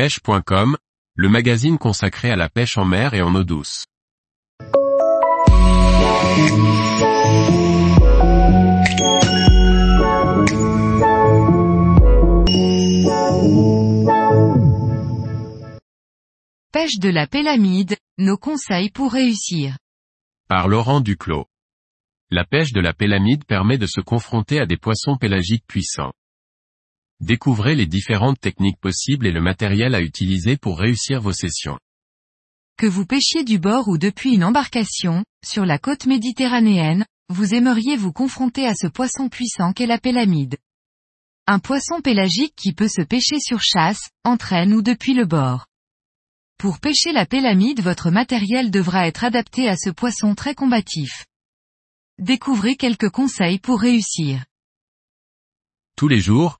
[0.00, 0.78] pêche.com,
[1.14, 3.84] le magazine consacré à la pêche en mer et en eau douce.
[16.72, 19.76] Pêche de la pélamide, nos conseils pour réussir.
[20.48, 21.44] Par Laurent Duclos.
[22.30, 26.12] La pêche de la pélamide permet de se confronter à des poissons pélagiques puissants.
[27.20, 31.78] Découvrez les différentes techniques possibles et le matériel à utiliser pour réussir vos sessions.
[32.78, 37.96] Que vous pêchiez du bord ou depuis une embarcation, sur la côte méditerranéenne, vous aimeriez
[37.96, 40.56] vous confronter à ce poisson puissant qu'est la pélamide.
[41.46, 45.66] Un poisson pélagique qui peut se pêcher sur chasse, entraîne ou depuis le bord.
[46.56, 51.26] Pour pêcher la pélamide votre matériel devra être adapté à ce poisson très combatif.
[52.18, 54.44] Découvrez quelques conseils pour réussir.
[55.96, 56.59] Tous les jours,